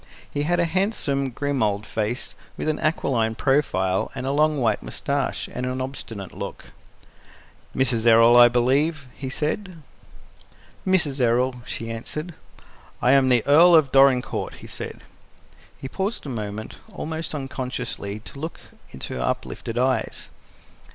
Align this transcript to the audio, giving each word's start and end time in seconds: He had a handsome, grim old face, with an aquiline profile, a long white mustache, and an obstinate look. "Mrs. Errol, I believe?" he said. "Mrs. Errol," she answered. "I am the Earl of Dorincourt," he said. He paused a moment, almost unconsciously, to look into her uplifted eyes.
He 0.31 0.41
had 0.41 0.59
a 0.59 0.65
handsome, 0.65 1.29
grim 1.29 1.61
old 1.61 1.85
face, 1.85 2.33
with 2.57 2.67
an 2.67 2.79
aquiline 2.79 3.35
profile, 3.35 4.09
a 4.15 4.21
long 4.31 4.59
white 4.59 4.81
mustache, 4.81 5.47
and 5.53 5.63
an 5.63 5.79
obstinate 5.79 6.31
look. 6.33 6.71
"Mrs. 7.75 8.07
Errol, 8.07 8.35
I 8.35 8.47
believe?" 8.47 9.07
he 9.13 9.29
said. 9.29 9.83
"Mrs. 10.87 11.19
Errol," 11.21 11.57
she 11.67 11.91
answered. 11.91 12.33
"I 12.99 13.11
am 13.11 13.29
the 13.29 13.45
Earl 13.45 13.75
of 13.75 13.91
Dorincourt," 13.91 14.55
he 14.55 14.65
said. 14.65 15.01
He 15.77 15.87
paused 15.87 16.25
a 16.25 16.29
moment, 16.29 16.77
almost 16.91 17.35
unconsciously, 17.35 18.17
to 18.21 18.39
look 18.39 18.59
into 18.89 19.13
her 19.13 19.21
uplifted 19.21 19.77
eyes. 19.77 20.29